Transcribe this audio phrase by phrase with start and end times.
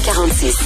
[0.00, 0.58] 2346.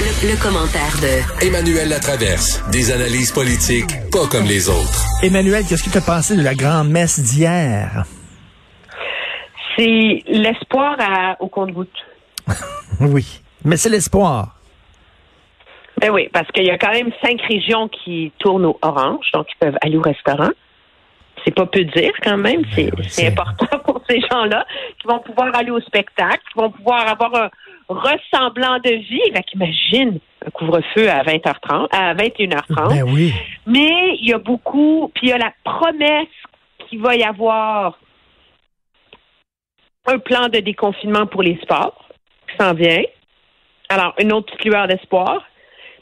[0.00, 2.62] Le, le commentaire de Emmanuel Latraverse.
[2.72, 5.04] Des analyses politiques pas comme les autres.
[5.22, 8.04] Emmanuel, qu'est-ce que tu as pensé de la grande messe d'hier?
[9.76, 10.96] C'est l'espoir
[11.40, 11.92] au compte-goutte.
[13.00, 14.54] Oui, mais c'est l'espoir.
[16.00, 19.46] Ben oui, parce qu'il y a quand même cinq régions qui tournent au orange, donc
[19.52, 20.50] ils peuvent aller au restaurant.
[21.44, 22.62] C'est pas peu dire quand même.
[22.74, 24.64] C'est oui, c'est c'est- important pour ces gens-là
[24.98, 27.50] qui vont pouvoir aller au spectacle, qui vont pouvoir avoir un
[27.88, 29.20] ressemblant de vie.
[29.34, 32.88] Fait qu'imagine un couvre-feu à 20h30, à 21h30.
[32.88, 33.32] Ben oui.
[33.66, 36.28] Mais il y a beaucoup, puis il y a la promesse
[36.88, 37.98] qu'il va y avoir
[40.06, 42.08] un plan de déconfinement pour les sports
[42.48, 43.02] qui s'en vient.
[43.88, 45.42] Alors, une autre petite lueur d'espoir.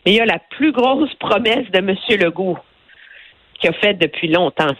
[0.04, 1.96] Mais il y a la plus grosse promesse de M.
[2.20, 2.58] Legault
[3.58, 4.74] qu'il a faite depuis longtemps.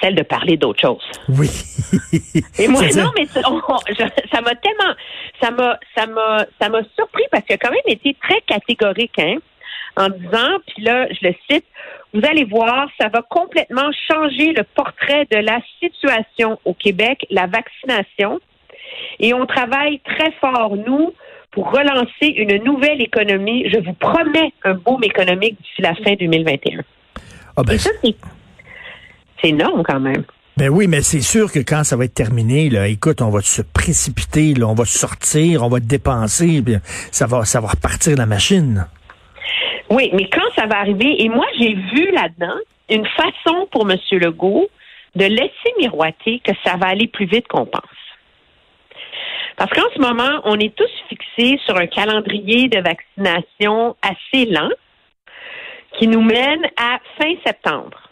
[0.00, 1.02] Celle de parler d'autre chose.
[1.28, 1.48] Oui.
[2.58, 3.94] Et moi, non, mais ça on- je-
[4.32, 4.94] ça m'a tellement,
[5.40, 9.18] ça m'a, ça m'a, ça m'a surpris parce qu'il a quand même été très catégorique,
[9.18, 9.36] hein,
[9.96, 11.64] en disant, puis là, je le cite,
[12.12, 17.46] vous allez voir, ça va complètement changer le portrait de la situation au Québec, la
[17.46, 18.38] vaccination,
[19.18, 21.14] et on travaille très fort, nous,
[21.50, 23.68] pour relancer une nouvelle économie.
[23.70, 26.80] Je vous promets un boom économique d'ici la fin 2021.
[27.56, 28.14] Ah ben, Et ça, c'est,
[29.40, 30.24] c'est énorme quand même.
[30.56, 33.40] ben oui, mais c'est sûr que quand ça va être terminé, là, écoute, on va
[33.40, 36.76] se précipiter, là, on va sortir, on va dépenser, puis
[37.12, 38.86] ça va, ça va repartir la machine.
[39.90, 43.98] Oui, mais quand ça va arriver, et moi j'ai vu là-dedans une façon pour M.
[44.12, 44.68] Legault
[45.14, 47.82] de laisser miroiter que ça va aller plus vite qu'on pense.
[49.56, 54.70] Parce qu'en ce moment, on est tous fixés sur un calendrier de vaccination assez lent
[55.98, 58.05] qui nous mène à fin septembre.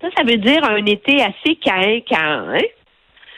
[0.00, 2.58] Ça, ça veut dire un été assez caïn, hein?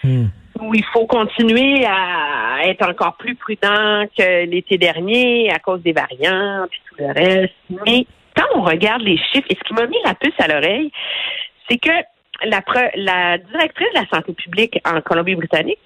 [0.03, 0.27] Hmm.
[0.61, 5.93] où il faut continuer à être encore plus prudent que l'été dernier à cause des
[5.93, 7.55] variants et tout le reste.
[7.87, 10.91] Mais quand on regarde les chiffres, et ce qui m'a mis la puce à l'oreille,
[11.69, 11.91] c'est que
[12.45, 15.79] la, pre- la directrice de la santé publique en Colombie-Britannique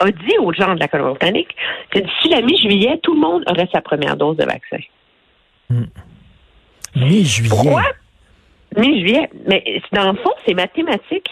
[0.00, 1.54] a dit aux gens de la Colombie-Britannique
[1.90, 4.78] que d'ici la mi-juillet, tout le monde aurait sa première dose de vaccin.
[6.94, 7.48] Mi-juillet.
[7.48, 7.84] Pourquoi?
[8.76, 9.30] Mi-juillet.
[9.46, 11.30] Mais dans le fond, c'est mathématique.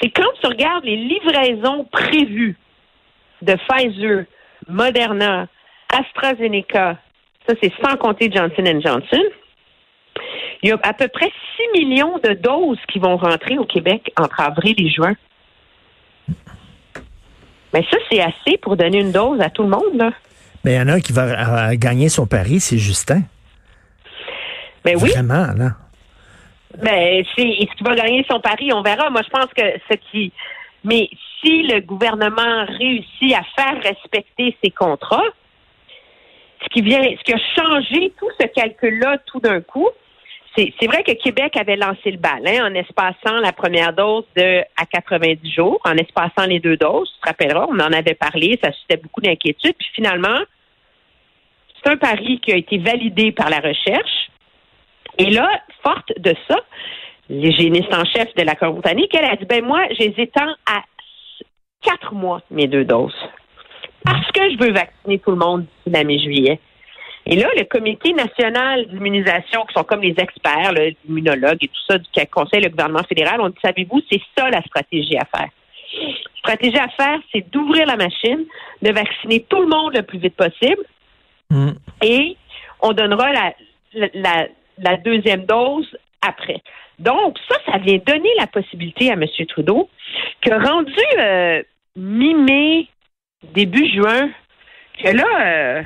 [0.00, 2.56] C'est quand tu regardes les livraisons prévues
[3.42, 4.24] de Pfizer,
[4.68, 5.46] Moderna,
[5.92, 6.98] AstraZeneca,
[7.46, 9.22] ça c'est sans compter Johnson Johnson,
[10.62, 11.30] il y a à peu près
[11.74, 15.14] 6 millions de doses qui vont rentrer au Québec entre avril et juin.
[17.72, 20.10] Mais ça, c'est assez pour donner une dose à tout le monde, là.
[20.64, 23.22] Mais il y en a un qui va euh, gagner son pari, c'est Justin.
[24.84, 25.10] Ben oui.
[25.10, 25.72] Vraiment, là.
[26.76, 28.72] Ben, c'est, est-ce qu'il va gagner son pari?
[28.72, 29.10] On verra.
[29.10, 30.32] Moi, je pense que ce qui.
[30.84, 31.08] Mais
[31.40, 35.24] si le gouvernement réussit à faire respecter ses contrats,
[36.62, 39.88] ce qui vient, ce qui a changé tout ce calcul-là tout d'un coup,
[40.56, 44.62] c'est, vrai que Québec avait lancé le bal, hein, en espaçant la première dose de
[44.76, 47.12] à 90 jours, en espaçant les deux doses.
[47.14, 49.76] Tu te rappelleras, on en avait parlé, ça suscitait beaucoup d'inquiétudes.
[49.78, 50.40] Puis finalement,
[51.76, 54.30] c'est un pari qui a été validé par la recherche.
[55.18, 55.48] Et là,
[55.82, 56.56] forte de ça,
[57.28, 60.82] l'hygiéniste en chef de la Colombie-Britannique, elle a dit, ben moi, étends à
[61.82, 63.14] quatre mois, mes deux doses.
[64.04, 66.60] Parce que je veux vacciner tout le monde d'ici la mi-juillet.
[67.26, 71.68] Et là, le comité national d'immunisation, qui sont comme les experts, là, les immunologues et
[71.68, 75.24] tout ça, du conseil le gouvernement fédéral, ont dit, savez-vous, c'est ça la stratégie à
[75.26, 75.48] faire.
[76.00, 78.46] La stratégie à faire, c'est d'ouvrir la machine,
[78.80, 80.82] de vacciner tout le monde le plus vite possible,
[81.50, 81.70] Hmm.
[82.02, 82.36] et
[82.82, 83.54] on donnera la,
[83.94, 84.48] la, la-
[84.80, 86.62] la deuxième dose après.
[86.98, 89.24] Donc, ça, ça vient donner la possibilité à M.
[89.48, 89.88] Trudeau
[90.40, 91.62] que rendu euh,
[91.96, 92.88] mi-mai,
[93.54, 94.30] début juin,
[95.02, 95.82] que là, euh,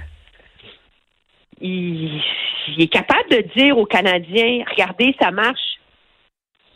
[1.61, 2.23] il,
[2.69, 5.79] il est capable de dire aux Canadiens, regardez, ça marche.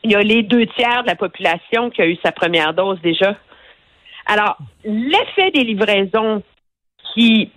[0.02, 3.00] Il y a les deux tiers de la population qui a eu sa première dose
[3.00, 3.36] déjà.
[4.26, 6.42] Alors, l'effet des livraisons
[7.14, 7.50] qui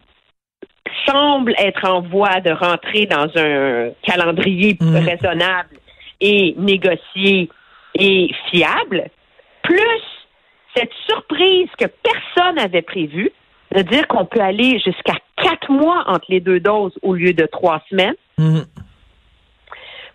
[1.06, 4.96] semble être en voie de rentrer dans un calendrier Mm.
[4.98, 5.78] raisonnable
[6.22, 7.50] et négocié
[7.96, 9.10] et fiable,
[9.64, 10.02] plus
[10.76, 13.32] cette surprise que personne n'avait prévue,
[13.76, 17.46] de dire qu'on peut aller jusqu'à quatre mois entre les deux doses au lieu de
[17.46, 18.16] trois semaines.
[18.38, 18.66] Mhm.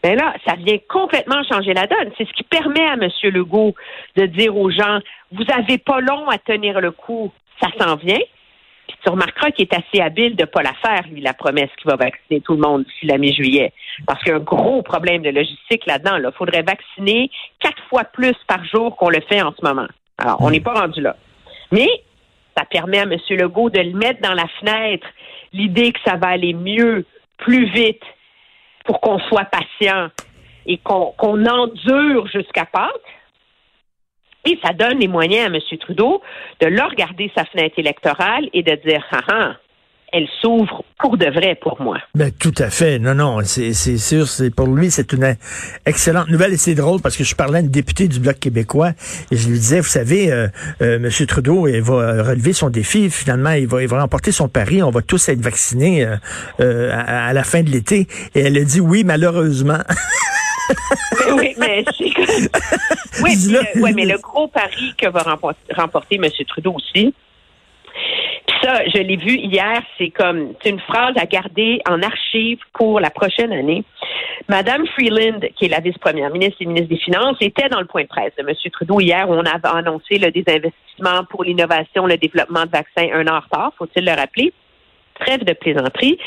[0.02, 2.10] Mais là, ça vient complètement changer la donne.
[2.18, 3.08] C'est ce qui permet à M.
[3.24, 3.74] Legault
[4.16, 4.98] de dire aux gens,
[5.32, 8.20] vous avez pas long à tenir le coup, ça s'en vient.
[8.88, 11.70] Puis tu remarqueras qu'il est assez habile de ne pas la faire, lui, la promesse
[11.80, 13.72] qu'il va vacciner tout le monde d'ici la mi-juillet.
[14.06, 16.16] Parce qu'il y a un gros problème de logistique là-dedans.
[16.16, 19.86] Il faudrait vacciner quatre fois plus par jour qu'on le fait en ce moment.
[20.18, 21.16] Alors, on n'est pas rendu là.
[21.72, 21.88] Mais
[22.56, 23.16] ça permet à M.
[23.30, 25.06] Legault de le mettre dans la fenêtre,
[25.52, 27.04] l'idée que ça va aller mieux,
[27.38, 28.02] plus vite,
[28.84, 30.08] pour qu'on soit patient
[30.66, 32.92] et qu'on qu'on endure jusqu'à Pâques.
[34.46, 35.60] Et ça donne les moyens à M.
[35.80, 36.22] Trudeau
[36.60, 39.56] de leur regarder sa fenêtre électorale et de dire, ah ah,
[40.14, 41.98] elle s'ouvre pour de vrai pour moi.
[42.14, 43.00] Ben, tout à fait.
[43.00, 44.28] Non, non, c'est sûr.
[44.28, 45.36] C'est pour lui, c'est une
[45.84, 48.90] excellente nouvelle et c'est drôle parce que je parlais à une députée du Bloc québécois
[49.32, 50.46] et je lui disais, vous savez, euh,
[50.82, 53.10] euh, Monsieur Trudeau, il va relever son défi.
[53.10, 54.84] Finalement, il va, il remporter son pari.
[54.84, 56.16] On va tous être vaccinés euh,
[56.60, 58.06] euh, à la fin de l'été.
[58.36, 59.78] Et elle a dit oui, malheureusement.
[61.36, 62.04] oui, mais c'est
[63.22, 66.28] oui, ouais, mais le gros pari que va remporter, remporter M.
[66.46, 67.14] Trudeau aussi.
[68.46, 72.58] Puis ça, je l'ai vu hier, c'est comme c'est une phrase à garder en archive
[72.72, 73.84] pour la prochaine année.
[74.48, 78.02] Madame Freeland, qui est la vice-première ministre et ministre des Finances, était dans le point
[78.02, 78.54] de presse de M.
[78.72, 83.26] Trudeau hier où on avait annoncé le désinvestissement pour l'innovation, le développement de vaccins un
[83.28, 84.52] an en retard, faut-il le rappeler.
[85.20, 86.18] Trêve de plaisanterie.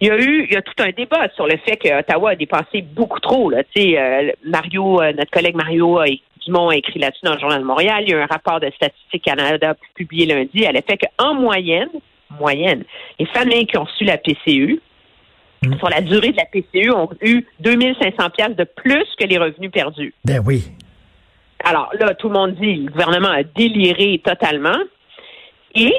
[0.00, 2.30] Il y a eu, il y a tout un débat sur le fait que Ottawa
[2.30, 3.50] a dépensé beaucoup trop.
[3.50, 3.62] Là.
[3.76, 6.00] Euh, Mario, euh, notre collègue Mario
[6.46, 8.04] Dumont a écrit là-dessus dans le Journal de Montréal.
[8.06, 11.90] Il y a eu un rapport de Statistique Canada publié lundi à l'effet qu'en moyenne,
[12.38, 12.84] moyenne,
[13.18, 14.80] les familles qui ont reçu la PCU,
[15.78, 19.70] sur la durée de la PCU, ont eu 2500 pièces de plus que les revenus
[19.70, 20.14] perdus.
[20.24, 20.64] ben oui.
[21.64, 24.78] Alors là, tout le monde dit le gouvernement a déliré totalement.
[25.74, 25.92] Et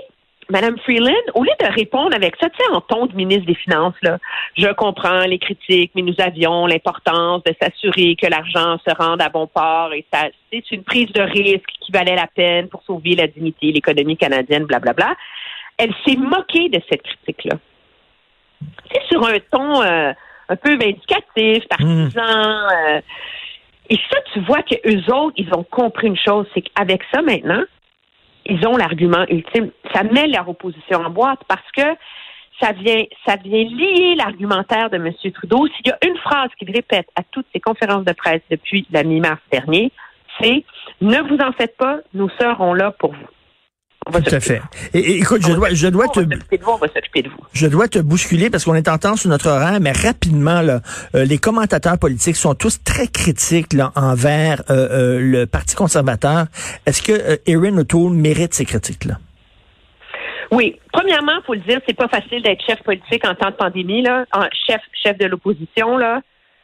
[0.49, 3.55] Mme Freeland, au lieu de répondre avec ça, tu sais, en ton de ministre des
[3.55, 4.17] Finances, là,
[4.57, 9.29] je comprends les critiques, mais nous avions l'importance de s'assurer que l'argent se rende à
[9.29, 13.15] bon port et ça, c'est une prise de risque qui valait la peine pour sauver
[13.15, 15.15] la dignité, l'économie canadienne, blablabla.
[15.77, 17.57] Elle s'est moquée de cette critique-là.
[18.91, 20.11] C'est sur un ton euh,
[20.49, 22.67] un peu vindicatif, partisan.
[22.71, 23.01] euh,
[23.91, 27.21] et ça, tu vois que eux autres, ils ont compris une chose, c'est qu'avec ça
[27.21, 27.63] maintenant,
[28.49, 29.71] ils ont l'argument ultime.
[29.93, 31.95] Ça met leur opposition en boîte parce que
[32.61, 35.11] ça vient, ça vient lier l'argumentaire de M.
[35.33, 35.67] Trudeau.
[35.67, 39.03] S'il y a une phrase qu'il répète à toutes ses conférences de presse depuis la
[39.03, 39.91] mi-mars dernier,
[40.41, 40.63] c'est
[41.01, 43.27] ne vous en faites pas, nous serons là pour vous.
[44.07, 44.61] On Tout à fait.
[44.93, 46.21] Et, écoute, je On dois, je dois te,
[47.53, 50.79] je dois te bousculer parce qu'on est en temps sur notre horaire, mais rapidement, là,
[51.15, 56.45] euh, les commentateurs politiques sont tous très critiques là, envers euh, euh, le Parti conservateur.
[56.85, 59.15] Est-ce que Erin O'Toole mérite ces critiques-là?
[60.51, 60.79] Oui.
[60.91, 64.25] Premièrement, faut le dire, c'est pas facile d'être chef politique en temps de pandémie, là,
[64.31, 66.21] en chef, chef de l'opposition, là.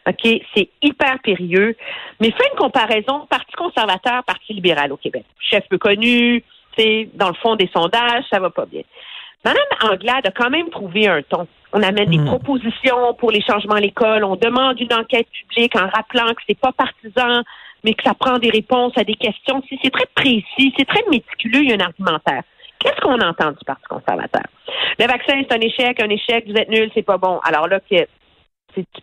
[0.08, 1.76] OK, c'est hyper périlleux.
[2.20, 5.26] Mais fais une comparaison Parti conservateur, Parti libéral au Québec.
[5.40, 6.44] Chef peu connu,
[7.14, 8.82] dans le fond des sondages, ça va pas bien.
[9.44, 11.48] Madame Anglade a quand même trouvé un ton.
[11.72, 15.88] On amène des propositions pour les changements à l'école, on demande une enquête publique en
[15.88, 17.44] rappelant que c'est pas partisan,
[17.84, 19.62] mais que ça prend des réponses à des questions.
[19.70, 22.44] C'est c'est très précis, c'est très méticuleux, il y a un argumentaire.
[22.80, 24.44] Qu'est-ce qu'on entend du Parti conservateur?
[25.00, 27.40] Le vaccin, c'est un échec, un échec, vous êtes nul, c'est pas bon.
[27.44, 28.06] Alors là, tu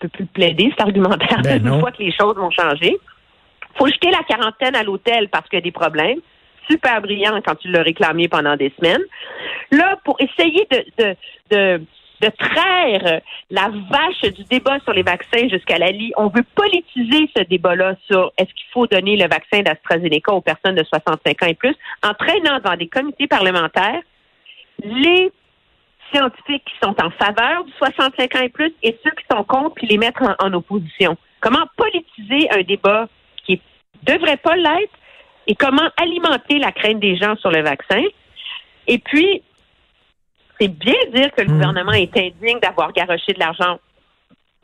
[0.00, 2.96] peux plus plaider, cet argumentaire, Ben une fois que les choses vont changer.
[3.76, 6.20] faut jeter la quarantaine à l'hôtel parce qu'il y a des problèmes.
[6.71, 9.02] Super brillant quand tu l'as réclamé pendant des semaines.
[9.71, 10.85] Là, pour essayer de,
[11.50, 11.85] de,
[12.21, 17.28] de, traire la vache du débat sur les vaccins jusqu'à la lie, on veut politiser
[17.37, 21.47] ce débat-là sur est-ce qu'il faut donner le vaccin d'AstraZeneca aux personnes de 65 ans
[21.47, 24.02] et plus, en traînant dans des comités parlementaires
[24.85, 25.33] les
[26.12, 29.75] scientifiques qui sont en faveur du 65 ans et plus et ceux qui sont contre,
[29.75, 31.16] puis les mettre en, opposition.
[31.40, 33.09] Comment politiser un débat
[33.45, 33.61] qui
[34.02, 34.92] devrait pas l'être
[35.46, 38.02] et comment alimenter la crainte des gens sur le vaccin.
[38.87, 39.42] Et puis,
[40.61, 43.78] c'est bien dire que le gouvernement est indigne d'avoir garoché de l'argent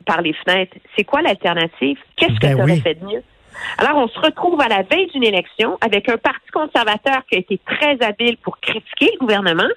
[0.05, 0.77] par les fenêtres.
[0.95, 1.97] C'est quoi l'alternative?
[2.15, 2.81] Qu'est-ce que Ben tu aurais oui.
[2.81, 3.23] fait de mieux?
[3.77, 7.39] Alors, on se retrouve à la veille d'une élection avec un parti conservateur qui a
[7.39, 9.67] été très habile pour critiquer le gouvernement,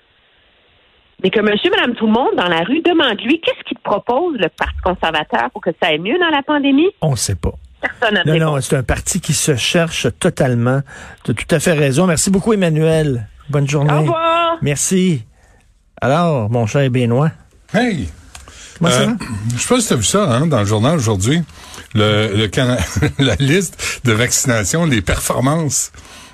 [1.23, 4.37] mais que monsieur, madame, tout le monde dans la rue demande lui qu'est-ce qu'il propose,
[4.39, 6.91] le Parti conservateur, pour que ça aille mieux dans la pandémie?
[7.01, 7.53] On sait pas.
[7.83, 10.83] Personne n'a Non, non, c'est un parti qui se cherche totalement.
[11.25, 12.07] Tu as tout à fait raison.
[12.07, 13.27] Merci beaucoup, Emmanuel.
[13.51, 13.93] Bonne journée.
[13.93, 14.57] Au revoir!
[14.63, 15.25] Merci.
[16.01, 17.31] Alors, mon cher Benoît,
[17.75, 18.09] Hey!
[18.79, 19.13] comment ça Euh, va?
[19.57, 21.43] je sais pas si tu as vu ça hein, dans le journal aujourd'hui.
[21.95, 22.49] Le,
[23.19, 25.93] la liste de vaccination, les performances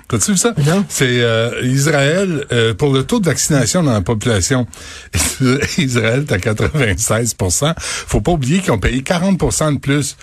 [0.09, 0.55] T'as-tu vu ça?
[0.65, 0.83] Non.
[0.89, 4.65] C'est euh, Israël, euh, pour le taux de vaccination dans la population,
[5.77, 10.17] Israël est à 96% Faut pas oublier qu'ils ont payé 40% de plus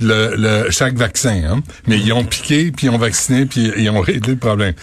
[0.00, 1.42] le, le, chaque vaccin.
[1.44, 1.62] Hein?
[1.88, 4.74] Mais ils ont piqué, puis ils ont vacciné, puis ils ont réglé le problème.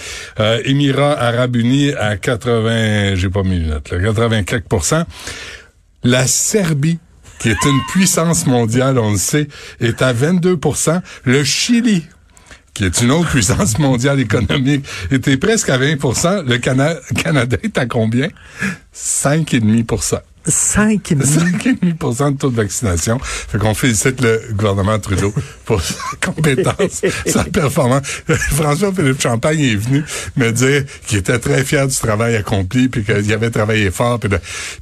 [0.42, 4.66] Euh, Émirats arabes unis à 80, j'ai pas mis là, 80 quelques
[6.04, 7.00] La Serbie
[7.40, 9.48] qui est une puissance mondiale, on le sait,
[9.80, 12.04] est à 22% Le Chili,
[12.80, 15.98] qui est une autre puissance mondiale économique, était presque à 20
[16.48, 18.30] Le Canada est à combien?
[18.96, 23.20] 5,5% 5,5% de taux de vaccination.
[23.22, 25.34] Fait qu'on félicite le gouvernement Trudeau
[25.66, 28.08] pour sa compétence, sa performance.
[28.28, 30.04] François-Philippe Champagne est venu
[30.38, 34.20] me dire qu'il était très fier du travail accompli puis qu'il avait travaillé fort.
[34.20, 34.30] Puis,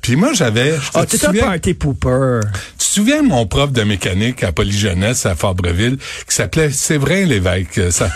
[0.01, 0.75] puis moi, j'avais...
[0.93, 2.41] Ah, tu un party pooper.
[2.87, 7.25] Tu te souviens de mon prof de mécanique à Polyjeunesse à Fabreville qui s'appelait Séverin
[7.25, 7.91] Lévesque.
[7.91, 8.09] Ça,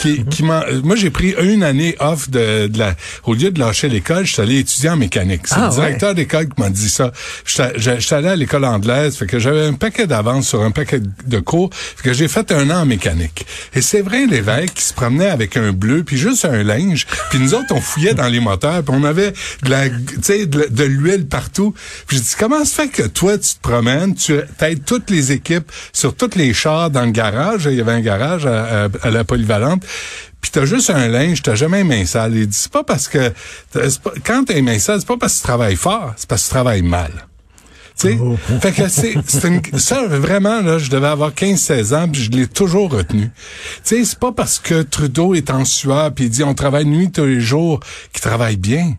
[0.00, 2.94] qui, qui m'a, moi, j'ai pris une année off de, de la...
[3.24, 5.42] Au lieu de lâcher l'école, je suis allé étudier en mécanique.
[5.44, 7.12] C'est ah, le directeur d'école qui m'a dit ça.
[7.44, 11.38] J'étais allé à l'école anglaise, fait que j'avais un paquet d'avance sur un paquet de
[11.38, 13.46] cours, fait que j'ai fait un an en mécanique.
[13.74, 17.52] Et vrai, l'évêque qui se promenait avec un bleu, puis juste un linge, puis nous
[17.52, 19.32] autres, on fouillait dans les moteurs, puis on avait
[19.62, 21.74] de la, de, de l'huile partout.
[22.06, 25.32] Puis je dis, comment se fait que toi, tu te promènes, tu aides toutes les
[25.32, 29.10] équipes sur tous les chars dans le garage, il y avait un garage à, à
[29.10, 29.84] la polyvalente,
[30.40, 32.34] puis t'as juste un linge, t'as jamais une main sale.
[32.36, 33.32] Il dit, c'est pas parce que,
[33.72, 36.42] pas, quand t'as une main sale, c'est pas parce que tu travailles fort, c'est parce
[36.42, 37.10] que tu travailles mal.
[37.98, 38.36] Tu sais, Oh.
[38.60, 42.46] fait que c'est, une, ça vraiment là, je devais avoir 15-16 ans, puis je l'ai
[42.46, 43.30] toujours retenu.
[43.84, 46.84] Tu sais, c'est pas parce que Trudeau est en sueur puis il dit on travaille
[46.84, 47.80] nuit tous les jours
[48.12, 48.94] qu'il travaille bien.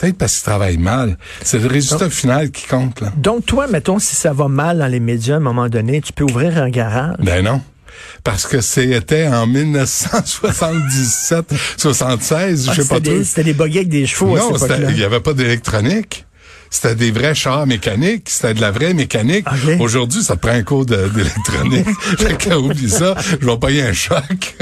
[0.00, 1.18] Peut-être parce qu'il travaille mal.
[1.42, 3.12] C'est le résultat final qui compte là.
[3.16, 6.12] Donc toi, mettons, si ça va mal dans les médias à un moment donné, tu
[6.12, 7.16] peux ouvrir un garage?
[7.20, 7.60] Ben non
[8.24, 13.24] parce que c'était en 1977, 76, ah, je sais pas trop.
[13.24, 14.36] C'était des boguets avec des chevaux.
[14.36, 14.52] Non,
[14.88, 16.26] il y avait pas d'électronique.
[16.70, 19.46] C'était des vrais chars mécaniques, c'était de la vraie mécanique.
[19.46, 19.76] Okay.
[19.80, 21.88] Aujourd'hui, ça te prend un cours d'électronique.
[22.18, 24.56] fait que oublie ça, je vais payer un choc.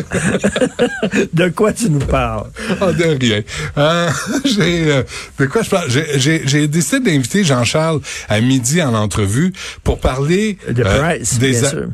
[1.34, 2.50] de quoi tu nous parles?
[2.80, 3.42] Oh, de rien.
[3.76, 4.10] Euh,
[4.44, 5.02] j'ai, euh,
[5.38, 5.88] de quoi je parle?
[5.90, 9.52] J'ai décidé d'inviter Jean-Charles à midi en entrevue
[9.84, 11.88] pour parler de Price, euh, des bien sûr.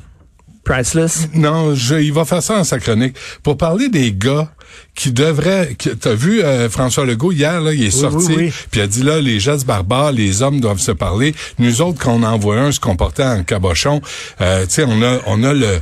[0.65, 1.29] Priceless?
[1.35, 3.17] Non, je, il va faire ça en sa chronique.
[3.43, 4.51] Pour parler des gars
[4.95, 5.75] qui devraient...
[5.79, 8.53] Qui, T'as vu euh, François Legault hier, là, il est oui, sorti, oui, oui.
[8.71, 11.35] puis il a dit là, les gestes barbares, les hommes doivent se parler.
[11.59, 14.01] Nous autres, quand on en voit un se comporter en cabochon,
[14.41, 15.81] euh, tu sais, on a, on a le,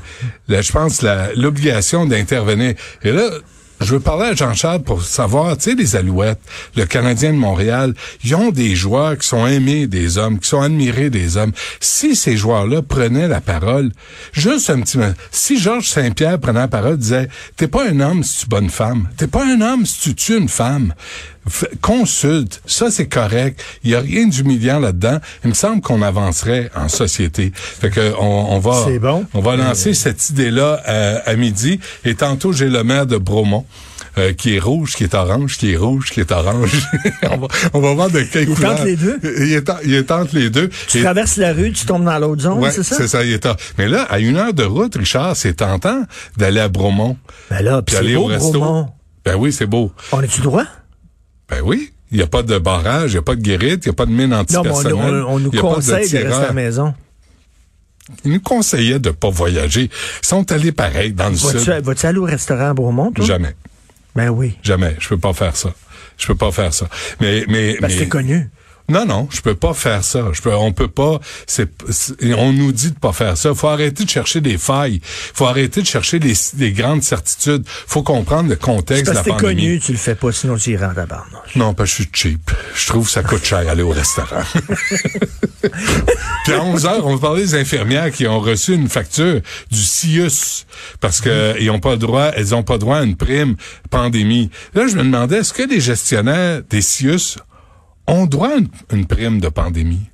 [0.48, 1.04] le je pense,
[1.36, 2.74] l'obligation d'intervenir.
[3.02, 3.30] Et là,
[3.82, 6.40] je veux parler à Jean-Charles pour savoir, tu sais, les Alouettes,
[6.76, 10.60] le Canadien de Montréal, ils ont des joueurs qui sont aimés des hommes, qui sont
[10.60, 11.52] admirés des hommes.
[11.80, 13.90] Si ces joueurs-là prenaient la parole,
[14.32, 18.22] juste un petit moment, si Georges Saint-Pierre prenait la parole, disait, t'es pas un homme
[18.22, 20.94] si tu bonnes une femme, t'es pas un homme si tu tues une femme,
[21.80, 26.70] consulte, ça c'est correct, il y a rien d'humiliant là-dedans, il me semble qu'on avancerait
[26.76, 27.52] en société.
[27.54, 29.24] Fait que on, on va, bon.
[29.34, 31.80] on va lancer cette idée-là à, à midi.
[32.04, 33.66] Et tantôt, j'ai le maire de Bromont.
[34.18, 36.70] euh, qui est rouge, qui est orange, qui est rouge, qui est orange.
[37.30, 38.72] on, va, on va voir de quelle Il est couleur.
[38.72, 39.18] entre les deux?
[39.38, 40.68] Il est, en- il est entre les deux.
[40.88, 42.96] Tu Et- traverses la rue, tu tombes dans l'autre zone, ouais, c'est ça?
[42.96, 46.02] c'est ça, il est en- Mais là, à une heure de route, Richard, c'est tentant
[46.36, 47.16] d'aller à Bromont.
[47.48, 48.50] Ben là, puis c'est beau, au resto.
[48.60, 48.88] Bromont.
[49.24, 49.90] Ben oui, c'est beau.
[50.12, 50.64] On est-tu droit?
[51.48, 51.92] Ben oui.
[52.10, 53.94] Il n'y a pas de barrage, il n'y a pas de guérite, il n'y a
[53.94, 54.94] pas de mine Non, mais on, antipersonnelle.
[55.24, 56.94] on- on nous de conseille de rester à la maison.
[58.24, 59.84] Ils nous conseillaient de pas voyager.
[60.22, 61.84] Ils sont allés pareil dans le Vas-tu sud.
[61.84, 63.24] vas-tu aller au restaurant à toi?
[63.24, 63.54] Jamais.
[64.14, 64.58] Ben oui.
[64.62, 64.94] Jamais.
[64.98, 65.72] Je peux pas faire ça.
[66.18, 66.88] Je peux pas faire ça.
[67.20, 68.50] Mais, mais, Parce mais- c'est connu.
[68.92, 70.26] Non, non, je peux pas faire ça.
[70.32, 71.18] Je peux, on peut pas.
[71.46, 71.68] C'est,
[72.36, 73.54] on nous dit de pas faire ça.
[73.54, 75.00] Faut arrêter de chercher des failles.
[75.02, 77.64] Faut arrêter de chercher des, des grandes certitudes.
[77.66, 79.40] Faut comprendre le contexte de la pandémie.
[79.40, 81.56] connu, tu le fais pas, sinon tu iras en tabarnouche.
[81.56, 82.50] Non, parce que je suis cheap.
[82.74, 84.42] Je trouve que ça coûte cher aller au restaurant.
[86.44, 89.82] Puis à 11 heures, on va parler des infirmières qui ont reçu une facture du
[89.82, 90.66] CIUS
[91.00, 93.56] parce que ils ont pas le droit, elles ont pas droit à une prime
[93.90, 94.50] pandémie.
[94.74, 97.38] Là, je me demandais, est-ce que les gestionnaires des CIUS
[98.06, 100.11] ont droit à une, une prime de pandémie?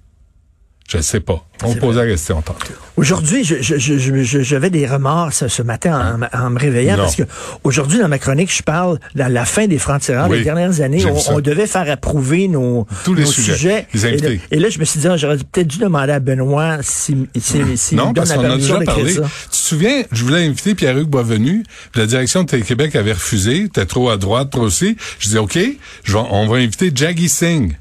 [0.88, 1.44] Je ne sais pas.
[1.64, 2.72] On pose la question tantôt.
[2.96, 6.58] Aujourd'hui, je, je, je, je- je- j'avais des remords ce, ce matin en, en me
[6.58, 7.02] réveillant Non.
[7.02, 7.24] parce que
[7.62, 10.30] aujourd'hui, dans ma chronique, je parle de la, fin des francs-tireurs.
[10.30, 14.16] Oui, les dernières années, on, devait faire approuver nos, Tous les nos sujets, les Et
[14.16, 17.26] là, et là, je me suis dit, ah, j'aurais peut-être dû demander à Benoît s'il
[17.38, 19.28] si, si, non, me donne parce la qu'on a permission déjà d'écrire parlé.
[19.30, 19.36] ça.
[19.44, 23.68] Tu te souviens, je voulais inviter Pierre-Hugues Boisvenu, puis la direction de Télé-Québec avait refusé,
[23.68, 24.96] t'es trop à droite, trop aussi.
[25.18, 25.58] Je dis, OK,
[26.04, 27.76] je vais- on va inviter Jaggy Singh.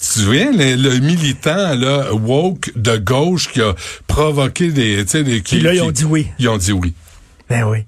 [0.00, 3.74] Tu te souviens, le, le militant là, woke de gauche qui a
[4.06, 5.04] provoqué des...
[5.04, 6.26] des qui, Puis là, ils qui- ont dit oui.
[6.38, 6.92] Ils ont dit oui.
[7.48, 7.78] Ben oui.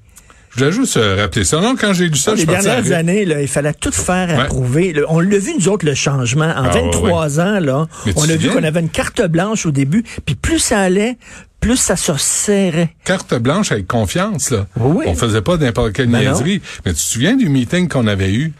[0.50, 1.60] Je voulais juste euh, rappeler ça.
[1.60, 4.34] Non, quand j'ai lu ça, je Les dernières années, là, il fallait tout faire Ouais.
[4.44, 4.92] approuver.
[4.92, 6.46] Le- On l'a vu, nous autres, le changement.
[6.46, 9.66] En Ah, ouais, 23 ans, là, Mais on a vu qu'on avait une carte blanche
[9.66, 11.16] au début, puis plus ça allait,
[11.60, 12.90] plus ça se serrait.
[13.04, 14.66] Carte blanche avec confiance, là.
[14.76, 15.04] Oui.
[15.06, 16.60] On faisait pas n'importe quelle Ben niaiserie.
[16.84, 18.52] Mais tu te souviens du meeting qu'on avait eu?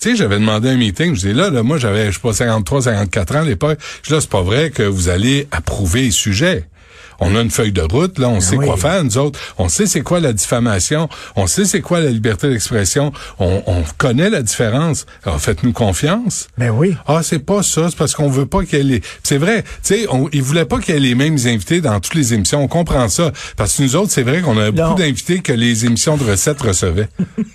[0.00, 1.14] Tu sais, j'avais demandé un meeting.
[1.14, 3.78] Je dis là, là, moi, j'avais, je sais pas, 53, 54 ans à l'époque.
[4.02, 6.64] Je dis là, c'est pas vrai que vous allez approuver les sujets.
[7.20, 8.66] On a une feuille de route, là, on sait oui.
[8.66, 9.38] quoi faire, nous autres.
[9.58, 13.82] On sait c'est quoi la diffamation, on sait c'est quoi la liberté d'expression, on, on
[13.98, 15.04] connaît la différence.
[15.24, 16.48] Alors faites-nous confiance.
[16.58, 16.96] Ben oui.
[17.06, 19.02] Ah, c'est pas ça, c'est parce qu'on veut pas qu'il y ait les...
[19.22, 22.00] C'est vrai, tu sais, on- ils voulaient pas qu'il y ait les mêmes invités dans
[22.00, 22.62] toutes les émissions.
[22.62, 23.32] On comprend ça.
[23.56, 24.88] Parce que nous autres, c'est vrai qu'on a Non.
[24.88, 27.08] beaucoup d'invités que les émissions de recettes recevaient.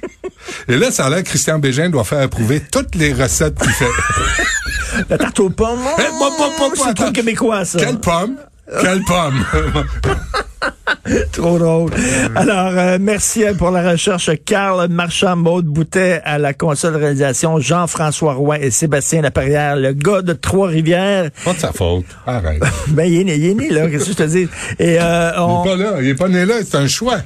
[0.68, 3.72] Et là, ça a l'air que Christian Bégin doit faire approuver toutes les recettes qu'il
[3.72, 3.86] fait.
[5.10, 7.12] La tarte aux pommes, Eh, pas, pas, c'est trop attends.
[7.12, 7.80] québécois, ça.
[7.80, 8.36] Quelle pomme!
[8.82, 9.46] Quelle pomme!
[11.32, 11.92] Trop drôle.
[12.36, 14.30] Alors, euh, merci pour la recherche.
[14.44, 20.22] Carl Marchand, Maude Boutet à la console réalisation, Jean-François Roy et Sébastien Laperrière, le gars
[20.24, 21.30] de Trois-Rivières.
[21.44, 22.06] pas de sa faute.
[22.26, 22.62] Arrête.
[22.88, 24.48] Ben, il est né, il est né, là, qu'est-ce que je te dis?
[24.80, 25.64] Et, euh, Il on...
[25.64, 25.94] est pas là.
[26.02, 26.56] Il est pas né là.
[26.64, 27.18] C'est un choix.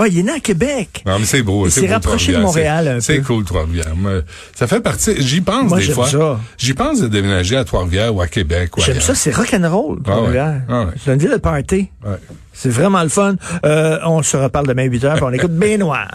[0.00, 1.02] Ah, il est né à Québec.
[1.04, 1.66] Non, mais c'est beau.
[1.66, 2.38] Il c'est rapproché de.
[2.38, 3.96] Montréal C'est cool, Trois-Rivières.
[3.96, 4.20] Moi,
[4.54, 5.20] Ça fait partie.
[5.20, 6.38] J'y pense Moi, des fois.
[6.56, 8.76] J'y pense de déménager à Trois-Rivières ou à Québec.
[8.76, 10.62] ou J'aime ça, c'est rock'n'roll, Trois-Rivières.
[10.68, 10.92] Ah ouais.
[11.04, 11.88] C'est une ville de party.
[12.06, 12.16] Ouais.
[12.52, 13.34] C'est vraiment le fun.
[13.64, 16.06] Euh, on se reparle demain 8 h, on écoute Benoît.